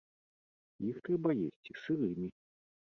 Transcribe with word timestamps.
Іх 0.93 0.97
трэба 1.09 1.29
есці 1.47 1.71
сырымі. 1.85 2.27